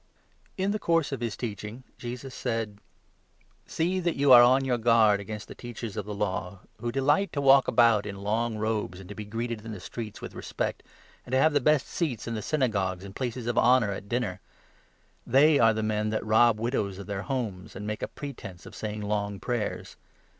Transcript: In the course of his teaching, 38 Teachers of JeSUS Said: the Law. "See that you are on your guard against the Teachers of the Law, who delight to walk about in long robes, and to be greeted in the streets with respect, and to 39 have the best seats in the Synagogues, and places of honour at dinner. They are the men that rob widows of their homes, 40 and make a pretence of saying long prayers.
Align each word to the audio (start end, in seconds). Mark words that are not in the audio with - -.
In 0.57 0.71
the 0.71 0.79
course 0.79 1.11
of 1.11 1.21
his 1.21 1.37
teaching, 1.37 1.83
38 1.99 1.99
Teachers 1.99 2.23
of 2.25 2.31
JeSUS 2.31 2.35
Said: 2.35 2.69
the 2.69 2.73
Law. 2.73 2.81
"See 3.67 3.99
that 3.99 4.15
you 4.15 4.31
are 4.33 4.41
on 4.41 4.65
your 4.65 4.79
guard 4.79 5.19
against 5.19 5.47
the 5.47 5.53
Teachers 5.53 5.95
of 5.95 6.07
the 6.07 6.13
Law, 6.15 6.61
who 6.79 6.91
delight 6.91 7.31
to 7.33 7.39
walk 7.39 7.67
about 7.67 8.07
in 8.07 8.15
long 8.23 8.57
robes, 8.57 8.99
and 8.99 9.07
to 9.09 9.13
be 9.13 9.25
greeted 9.25 9.63
in 9.63 9.73
the 9.73 9.79
streets 9.79 10.19
with 10.19 10.33
respect, 10.33 10.81
and 11.23 11.33
to 11.33 11.37
39 11.37 11.43
have 11.43 11.53
the 11.53 11.61
best 11.61 11.87
seats 11.87 12.25
in 12.25 12.33
the 12.33 12.41
Synagogues, 12.41 13.03
and 13.05 13.15
places 13.15 13.45
of 13.45 13.59
honour 13.59 13.91
at 13.91 14.09
dinner. 14.09 14.41
They 15.27 15.59
are 15.59 15.71
the 15.71 15.83
men 15.83 16.09
that 16.09 16.25
rob 16.25 16.59
widows 16.59 16.97
of 16.97 17.05
their 17.05 17.21
homes, 17.21 17.73
40 17.73 17.77
and 17.77 17.85
make 17.85 18.01
a 18.01 18.07
pretence 18.07 18.65
of 18.65 18.73
saying 18.73 19.01
long 19.03 19.39
prayers. 19.39 19.97